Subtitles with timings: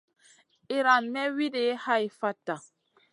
[0.77, 2.55] Iran may wuidi hai fatta.